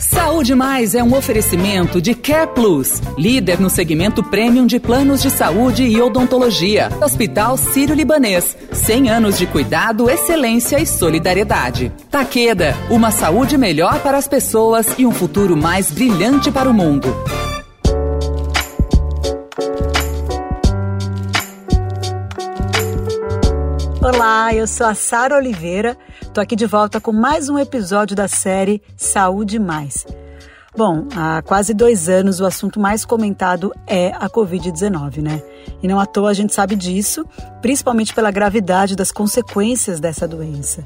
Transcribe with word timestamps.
Saúde 0.00 0.54
Mais 0.54 0.94
é 0.94 1.04
um 1.04 1.14
oferecimento 1.14 2.00
de 2.00 2.14
Care 2.14 2.48
Plus, 2.54 3.02
líder 3.18 3.60
no 3.60 3.68
segmento 3.68 4.24
premium 4.24 4.64
de 4.64 4.80
planos 4.80 5.20
de 5.20 5.30
saúde 5.30 5.84
e 5.84 6.00
odontologia. 6.00 6.88
Hospital 7.02 7.58
Sírio-Libanês, 7.58 8.56
100 8.72 9.10
anos 9.10 9.36
de 9.36 9.46
cuidado, 9.46 10.08
excelência 10.08 10.80
e 10.80 10.86
solidariedade. 10.86 11.92
Taqueda, 12.10 12.74
uma 12.88 13.10
saúde 13.10 13.58
melhor 13.58 14.00
para 14.00 14.16
as 14.16 14.26
pessoas 14.26 14.86
e 14.96 15.04
um 15.04 15.12
futuro 15.12 15.54
mais 15.54 15.90
brilhante 15.90 16.50
para 16.50 16.70
o 16.70 16.72
mundo. 16.72 17.14
Olá, 24.02 24.54
eu 24.54 24.66
sou 24.66 24.86
a 24.86 24.94
Sara 24.94 25.36
Oliveira. 25.36 25.94
Tô 26.40 26.42
aqui 26.42 26.56
de 26.56 26.64
volta 26.64 26.98
com 26.98 27.12
mais 27.12 27.50
um 27.50 27.58
episódio 27.58 28.16
da 28.16 28.26
série 28.26 28.80
Saúde 28.96 29.58
Mais. 29.58 30.06
Bom, 30.74 31.06
há 31.14 31.42
quase 31.42 31.74
dois 31.74 32.08
anos 32.08 32.40
o 32.40 32.46
assunto 32.46 32.80
mais 32.80 33.04
comentado 33.04 33.74
é 33.86 34.08
a 34.12 34.26
Covid-19, 34.26 35.20
né? 35.20 35.42
E 35.82 35.86
não 35.86 36.00
à 36.00 36.06
toa 36.06 36.30
a 36.30 36.32
gente 36.32 36.54
sabe 36.54 36.76
disso, 36.76 37.26
principalmente 37.60 38.14
pela 38.14 38.30
gravidade 38.30 38.96
das 38.96 39.12
consequências 39.12 40.00
dessa 40.00 40.26
doença. 40.26 40.82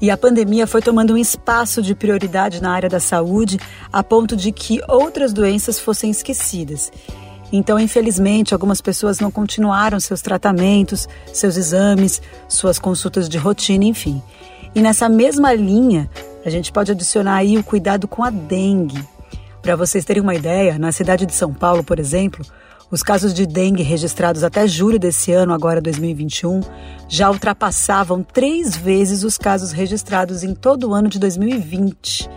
E 0.00 0.12
a 0.12 0.16
pandemia 0.16 0.64
foi 0.64 0.80
tomando 0.80 1.14
um 1.14 1.18
espaço 1.18 1.82
de 1.82 1.92
prioridade 1.92 2.62
na 2.62 2.70
área 2.70 2.88
da 2.88 3.00
saúde, 3.00 3.58
a 3.92 4.00
ponto 4.00 4.36
de 4.36 4.52
que 4.52 4.80
outras 4.88 5.32
doenças 5.32 5.76
fossem 5.76 6.08
esquecidas. 6.08 6.92
Então, 7.52 7.80
infelizmente, 7.80 8.54
algumas 8.54 8.80
pessoas 8.80 9.18
não 9.18 9.32
continuaram 9.32 9.98
seus 9.98 10.22
tratamentos, 10.22 11.08
seus 11.32 11.56
exames, 11.56 12.22
suas 12.46 12.78
consultas 12.78 13.28
de 13.28 13.38
rotina, 13.38 13.84
enfim. 13.84 14.22
E 14.74 14.82
nessa 14.82 15.08
mesma 15.08 15.52
linha, 15.52 16.10
a 16.44 16.50
gente 16.50 16.72
pode 16.72 16.90
adicionar 16.90 17.36
aí 17.36 17.56
o 17.56 17.62
cuidado 17.62 18.08
com 18.08 18.24
a 18.24 18.30
dengue. 18.30 19.02
Para 19.62 19.76
vocês 19.76 20.04
terem 20.04 20.22
uma 20.22 20.34
ideia, 20.34 20.78
na 20.78 20.90
cidade 20.90 21.24
de 21.24 21.32
São 21.32 21.54
Paulo, 21.54 21.84
por 21.84 21.98
exemplo, 22.00 22.44
os 22.90 23.02
casos 23.02 23.32
de 23.32 23.46
dengue 23.46 23.82
registrados 23.82 24.44
até 24.44 24.66
julho 24.66 24.98
desse 24.98 25.32
ano, 25.32 25.54
agora 25.54 25.80
2021, 25.80 26.60
já 27.08 27.30
ultrapassavam 27.30 28.22
três 28.22 28.76
vezes 28.76 29.22
os 29.22 29.38
casos 29.38 29.72
registrados 29.72 30.42
em 30.42 30.54
todo 30.54 30.90
o 30.90 30.92
ano 30.92 31.08
de 31.08 31.18
2020. 31.18 32.28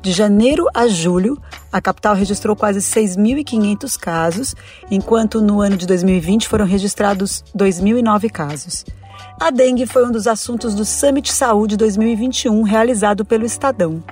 De 0.00 0.12
janeiro 0.12 0.68
a 0.72 0.86
julho, 0.86 1.40
a 1.72 1.80
capital 1.80 2.14
registrou 2.14 2.54
quase 2.54 2.78
6.500 2.78 3.98
casos, 3.98 4.54
enquanto 4.90 5.40
no 5.40 5.60
ano 5.60 5.76
de 5.76 5.86
2020 5.86 6.46
foram 6.46 6.66
registrados 6.66 7.42
2.009 7.56 8.30
casos. 8.30 8.84
A 9.40 9.50
dengue 9.50 9.86
foi 9.86 10.06
um 10.06 10.10
dos 10.10 10.26
assuntos 10.26 10.74
do 10.74 10.84
Summit 10.84 11.32
Saúde 11.32 11.76
2021 11.76 12.62
realizado 12.62 13.24
pelo 13.24 13.44
Estadão. 13.44 14.02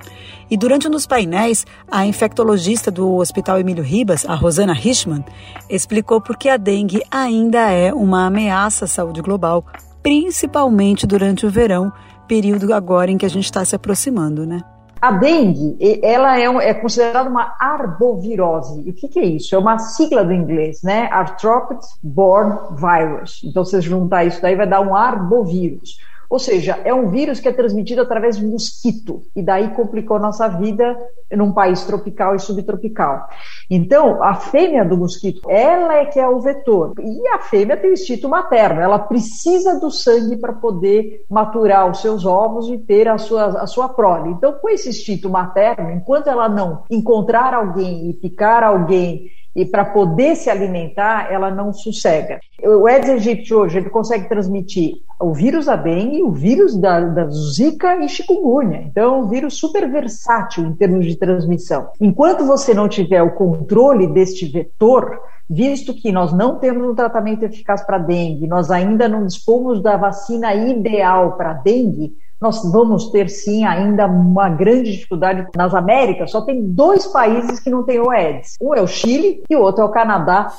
E 0.49 0.55
durante 0.55 0.87
um 0.87 0.91
dos 0.91 1.07
painéis, 1.07 1.65
a 1.89 2.05
infectologista 2.05 2.91
do 2.91 3.15
Hospital 3.15 3.59
Emílio 3.59 3.83
Ribas, 3.83 4.25
a 4.25 4.35
Rosana 4.35 4.73
Richman, 4.73 5.25
explicou 5.69 6.21
por 6.21 6.37
que 6.37 6.49
a 6.49 6.57
dengue 6.57 7.01
ainda 7.09 7.71
é 7.71 7.93
uma 7.93 8.27
ameaça 8.27 8.85
à 8.85 8.87
saúde 8.87 9.21
global, 9.21 9.65
principalmente 10.03 11.07
durante 11.07 11.45
o 11.45 11.49
verão, 11.49 11.91
período 12.27 12.73
agora 12.73 13.09
em 13.09 13.17
que 13.17 13.25
a 13.25 13.29
gente 13.29 13.45
está 13.45 13.65
se 13.65 13.75
aproximando, 13.75 14.45
né? 14.45 14.61
A 15.01 15.11
dengue, 15.11 15.77
ela 16.01 16.39
é, 16.39 16.45
é 16.69 16.73
considerada 16.73 17.29
uma 17.29 17.55
arbovirose. 17.59 18.81
E 18.85 18.89
o 18.89 18.93
que, 18.93 19.07
que, 19.07 19.19
é 19.19 19.25
isso? 19.25 19.53
É 19.53 19.57
uma 19.57 19.77
sigla 19.77 20.23
do 20.23 20.33
inglês, 20.33 20.81
né? 20.81 21.09
Arthropods 21.11 21.87
Borne 22.01 22.57
Virus. 22.71 23.41
Então, 23.43 23.63
se 23.63 23.71
você 23.71 23.81
juntar 23.81 24.25
isso 24.25 24.41
daí, 24.41 24.55
vai 24.55 24.67
dar 24.67 24.81
um 24.81 24.95
arbovírus. 24.95 25.97
Ou 26.29 26.39
seja, 26.39 26.79
é 26.83 26.93
um 26.93 27.09
vírus 27.09 27.39
que 27.39 27.47
é 27.47 27.53
transmitido 27.53 28.01
através 28.01 28.37
de 28.37 28.45
mosquito, 28.45 29.21
e 29.35 29.41
daí 29.41 29.69
complicou 29.69 30.19
nossa 30.19 30.47
vida 30.47 30.97
num 31.31 31.51
país 31.51 31.83
tropical 31.83 32.35
e 32.35 32.39
subtropical. 32.39 33.27
Então, 33.69 34.23
a 34.23 34.35
fêmea 34.35 34.85
do 34.85 34.97
mosquito, 34.97 35.41
ela 35.49 35.95
é 35.95 36.05
que 36.05 36.19
é 36.19 36.27
o 36.27 36.39
vetor. 36.39 36.93
E 36.99 37.27
a 37.29 37.39
fêmea 37.39 37.77
tem 37.77 37.89
o 37.89 37.93
instinto 37.93 38.29
materno, 38.29 38.81
ela 38.81 38.99
precisa 38.99 39.79
do 39.79 39.89
sangue 39.89 40.37
para 40.37 40.53
poder 40.53 41.25
maturar 41.29 41.89
os 41.89 42.01
seus 42.01 42.25
ovos 42.25 42.69
e 42.69 42.77
ter 42.77 43.07
a 43.07 43.17
sua, 43.17 43.45
a 43.61 43.67
sua 43.67 43.89
prole. 43.89 44.31
Então, 44.31 44.53
com 44.53 44.69
esse 44.69 44.89
instinto 44.89 45.29
materno, 45.29 45.91
enquanto 45.91 46.27
ela 46.27 46.47
não 46.47 46.83
encontrar 46.89 47.53
alguém 47.53 48.09
e 48.09 48.13
picar 48.13 48.63
alguém 48.63 49.29
e 49.55 49.65
para 49.65 49.85
poder 49.85 50.35
se 50.35 50.49
alimentar, 50.49 51.31
ela 51.31 51.49
não 51.49 51.71
sossega. 51.71 52.39
O 52.61 52.87
Aedes 52.87 53.09
aegypti 53.09 53.53
hoje, 53.53 53.77
ele 53.77 53.89
consegue 53.89 54.27
transmitir 54.27 54.95
o 55.19 55.33
vírus 55.33 55.67
da 55.67 55.77
dengue, 55.77 56.21
o 56.21 56.31
vírus 56.31 56.75
da, 56.75 56.99
da 56.99 57.29
zika 57.29 57.95
e 58.03 58.09
chikungunya. 58.09 58.81
Então, 58.81 59.15
é 59.15 59.17
um 59.17 59.27
vírus 59.27 59.57
super 59.57 59.89
versátil 59.89 60.65
em 60.65 60.73
termos 60.73 61.05
de 61.05 61.15
transmissão. 61.15 61.87
Enquanto 62.01 62.45
você 62.45 62.73
não 62.73 62.89
tiver 62.89 63.21
o 63.21 63.31
controle 63.31 64.07
deste 64.07 64.45
vetor, 64.45 65.19
visto 65.49 65.93
que 65.93 66.11
nós 66.11 66.33
não 66.33 66.59
temos 66.59 66.85
um 66.89 66.95
tratamento 66.95 67.43
eficaz 67.43 67.81
para 67.85 67.97
dengue, 67.97 68.47
nós 68.47 68.69
ainda 68.69 69.07
não 69.07 69.25
dispomos 69.25 69.81
da 69.81 69.95
vacina 69.95 70.53
ideal 70.53 71.37
para 71.37 71.53
dengue, 71.53 72.13
nós 72.41 72.61
vamos 72.71 73.09
ter 73.11 73.29
sim 73.29 73.63
ainda 73.63 74.05
uma 74.07 74.49
grande 74.49 74.91
dificuldade 74.91 75.47
nas 75.55 75.73
Américas. 75.73 76.31
Só 76.31 76.41
tem 76.41 76.61
dois 76.61 77.07
países 77.07 77.59
que 77.59 77.69
não 77.69 77.83
têm 77.83 77.99
o 77.99 78.09
Aedes. 78.09 78.55
Um 78.61 78.73
é 78.75 78.81
o 78.81 78.87
Chile 78.87 79.41
e 79.49 79.55
o 79.55 79.61
outro 79.61 79.83
é 79.83 79.85
o 79.85 79.91
Canadá. 79.91 80.53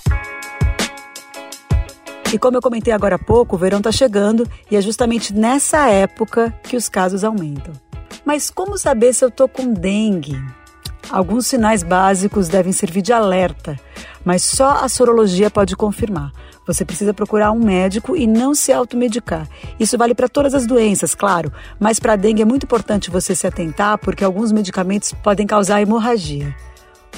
E 2.33 2.39
como 2.39 2.57
eu 2.57 2.63
comentei 2.63 2.93
agora 2.93 3.15
há 3.15 3.19
pouco, 3.19 3.55
o 3.55 3.59
verão 3.59 3.79
está 3.79 3.93
chegando 3.93 4.47
e 4.71 4.77
é 4.77 4.81
justamente 4.81 5.33
nessa 5.33 5.89
época 5.89 6.53
que 6.65 6.77
os 6.77 6.89
casos 6.89 7.23
aumentam. 7.23 7.73
Mas 8.25 8.51
como 8.51 8.77
saber 8.77 9.13
se 9.13 9.25
eu 9.25 9.29
estou 9.29 9.49
com 9.49 9.73
dengue? 9.73 10.37
Alguns 11.11 11.47
sinais 11.47 11.83
básicos 11.83 12.49
devem 12.49 12.73
servir 12.73 13.01
de 13.01 13.13
alerta, 13.13 13.79
mas 14.25 14.45
só 14.45 14.85
a 14.85 14.89
sorologia 14.89 15.51
pode 15.51 15.77
confirmar. 15.77 16.33
Você 16.67 16.85
precisa 16.85 17.15
procurar 17.15 17.53
um 17.53 17.61
médico 17.61 18.17
e 18.17 18.27
não 18.27 18.55
se 18.55 18.73
automedicar. 18.73 19.49
Isso 19.79 19.97
vale 19.97 20.15
para 20.15 20.29
todas 20.29 20.53
as 20.53 20.67
doenças, 20.67 21.15
claro, 21.15 21.53
mas 21.79 22.01
para 22.01 22.15
a 22.15 22.17
dengue 22.17 22.43
é 22.43 22.45
muito 22.45 22.65
importante 22.65 23.11
você 23.11 23.37
se 23.37 23.47
atentar 23.47 23.99
porque 23.99 24.25
alguns 24.25 24.51
medicamentos 24.51 25.13
podem 25.13 25.47
causar 25.47 25.81
hemorragia. 25.81 26.55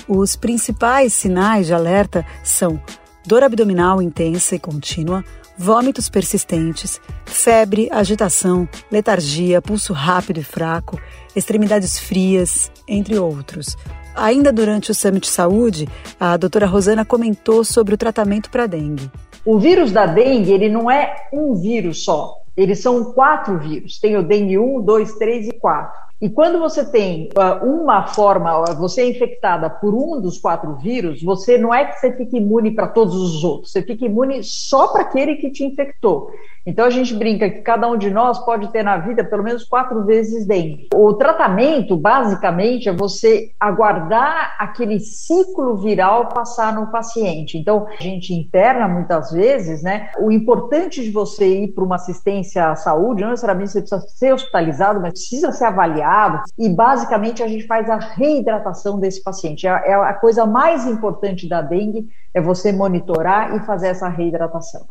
Os 0.07 0.37
principais 0.37 1.15
sinais 1.15 1.67
de 1.67 1.75
alerta 1.75 2.25
são 2.45 2.81
dor 3.27 3.43
abdominal 3.43 4.03
intensa 4.03 4.55
e 4.55 4.59
contínua, 4.59 5.25
vômitos 5.59 6.09
persistentes, 6.09 7.01
febre, 7.27 7.89
agitação, 7.91 8.69
letargia, 8.91 9.61
pulso 9.61 9.93
rápido 9.93 10.39
e 10.39 10.45
fraco, 10.45 11.01
extremidades 11.35 11.99
frias, 11.99 12.71
entre 12.87 13.19
outros. 13.19 13.77
Ainda 14.15 14.53
durante 14.53 14.91
o 14.91 14.95
Summit 14.95 15.29
Saúde, 15.29 15.89
a 16.19 16.37
doutora 16.37 16.67
Rosana 16.67 17.05
comentou 17.05 17.65
sobre 17.65 17.95
o 17.95 17.99
tratamento 17.99 18.51
para 18.51 18.67
dengue. 18.67 19.11
O 19.45 19.59
vírus 19.59 19.93
da 19.93 20.07
dengue, 20.07 20.53
ele 20.53 20.69
não 20.69 20.91
é 20.91 21.29
um 21.33 21.55
vírus 21.55 22.05
só. 22.05 22.35
Eles 22.57 22.81
são 22.81 23.13
quatro 23.13 23.59
vírus. 23.59 23.99
Tem 24.01 24.17
o 24.17 24.23
dengue 24.23 24.59
1, 24.59 24.83
2, 24.83 25.15
3 25.15 25.49
e 25.49 25.53
4. 25.53 26.08
E 26.21 26.29
quando 26.29 26.59
você 26.59 26.85
tem 26.85 27.29
uh, 27.37 27.65
uma 27.65 28.09
forma, 28.09 28.59
uh, 28.59 28.75
você 28.77 29.03
é 29.03 29.09
infectada 29.09 29.71
por 29.71 29.95
um 29.95 30.21
dos 30.21 30.37
quatro 30.39 30.75
vírus, 30.75 31.23
você 31.23 31.57
não 31.57 31.73
é 31.73 31.85
que 31.85 31.99
você 31.99 32.13
fica 32.17 32.37
imune 32.37 32.73
para 32.73 32.89
todos 32.89 33.15
os 33.15 33.45
outros, 33.45 33.71
você 33.71 33.83
fica 33.83 34.05
imune 34.05 34.43
só 34.43 34.89
para 34.89 35.03
aquele 35.03 35.37
que 35.37 35.51
te 35.51 35.65
infectou. 35.65 36.31
Então 36.67 36.85
a 36.85 36.91
gente 36.91 37.15
brinca 37.15 37.49
que 37.49 37.61
cada 37.63 37.89
um 37.89 37.97
de 37.97 38.11
nós 38.11 38.39
pode 38.45 38.71
ter 38.73 38.83
na 38.83 38.97
vida 38.99 39.25
pelo 39.25 39.43
menos 39.43 39.65
quatro 39.65 40.05
vezes 40.05 40.47
dengue. 40.47 40.89
O 40.95 41.15
tratamento, 41.15 41.97
basicamente, 41.97 42.89
é 42.89 42.93
você 42.93 43.51
aguardar 43.59 44.57
aquele 44.59 45.01
ciclo 45.01 45.77
viral 45.77 46.29
passar 46.29 46.73
no 46.73 46.91
paciente. 46.91 47.59
Então 47.59 47.87
a 47.99 48.03
gente 48.03 48.33
interna 48.33 48.87
muitas 48.87 49.31
vezes, 49.31 49.83
né? 49.83 50.11
O 50.19 50.31
importante 50.31 51.03
de 51.03 51.11
você 51.11 51.65
ir 51.65 51.69
para 51.69 51.85
uma 51.85 51.97
assistência 51.97 52.71
à 52.71 52.75
saúde, 52.75 53.23
não 53.23 53.31
necessariamente 53.31 53.73
você 53.73 53.81
precisa 53.81 54.09
ser 54.09 54.33
hospitalizado, 54.35 55.01
mas 55.01 55.13
precisa 55.13 55.53
ser 55.53 55.65
avaliado. 55.65 56.43
E 56.59 56.69
basicamente 56.69 57.43
a 57.43 57.49
gente 57.49 57.67
faz 57.67 57.89
a 57.89 57.97
reidratação 57.97 58.99
desse 58.99 59.23
paciente. 59.23 59.67
É, 59.67 59.71
é 59.71 59.95
a 59.95 60.15
coisa 60.15 60.47
mais 60.47 60.87
importante 60.87 61.49
da 61.49 61.63
dengue 61.63 62.09
é 62.35 62.41
você 62.41 62.73
monitorar 62.73 63.57
e 63.57 63.61
fazer 63.61 63.89
essa 63.89 64.09
reidratação. 64.09 64.87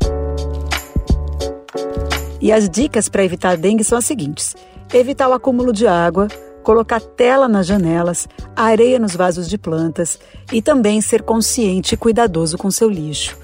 E 2.42 2.52
as 2.52 2.70
dicas 2.70 3.10
para 3.10 3.24
evitar 3.24 3.58
dengue 3.58 3.84
são 3.84 3.98
as 3.98 4.06
seguintes: 4.06 4.56
evitar 4.94 5.28
o 5.30 5.34
acúmulo 5.34 5.74
de 5.74 5.88
água, 5.88 6.28
colocar 6.64 7.00
tela 7.00 7.48
nas 7.48 7.66
janelas, 7.66 8.28
areia 8.56 9.00
nos 9.00 9.16
vasos 9.16 9.48
de 9.48 9.58
plantas 9.58 10.20
e 10.52 10.62
também 10.62 11.00
ser 11.02 11.24
consciente 11.24 11.96
e 11.96 11.98
cuidadoso 11.98 12.58
com 12.58 12.70
seu 12.70 12.90
lixo. 12.90 13.38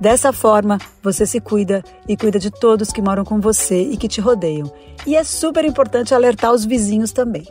Dessa 0.00 0.32
forma, 0.32 0.78
você 1.02 1.26
se 1.26 1.40
cuida 1.40 1.84
e 2.08 2.16
cuida 2.16 2.38
de 2.38 2.50
todos 2.50 2.90
que 2.90 3.02
moram 3.02 3.22
com 3.22 3.38
você 3.38 3.82
e 3.82 3.98
que 3.98 4.08
te 4.08 4.18
rodeiam. 4.18 4.72
E 5.06 5.14
é 5.14 5.22
super 5.22 5.62
importante 5.62 6.14
alertar 6.14 6.52
os 6.52 6.64
vizinhos 6.64 7.12
também. 7.12 7.44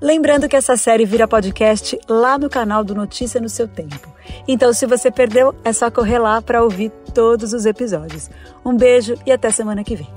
Lembrando 0.00 0.48
que 0.48 0.56
essa 0.56 0.76
série 0.76 1.04
vira 1.04 1.28
podcast 1.28 1.98
lá 2.08 2.38
no 2.38 2.48
canal 2.48 2.82
do 2.82 2.94
Notícia 2.94 3.40
no 3.40 3.48
seu 3.48 3.68
tempo. 3.68 4.08
Então, 4.48 4.72
se 4.72 4.86
você 4.86 5.10
perdeu, 5.10 5.54
é 5.62 5.72
só 5.72 5.90
correr 5.90 6.18
lá 6.18 6.40
para 6.40 6.62
ouvir 6.62 6.90
todos 7.14 7.52
os 7.52 7.66
episódios. 7.66 8.30
Um 8.64 8.74
beijo 8.74 9.14
e 9.26 9.32
até 9.32 9.50
semana 9.50 9.84
que 9.84 9.96
vem. 9.96 10.08